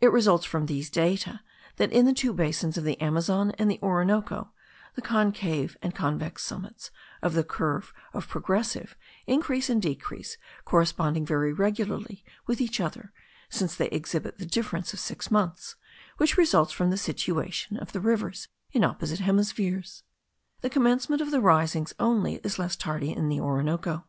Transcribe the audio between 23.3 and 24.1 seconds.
Orinoco.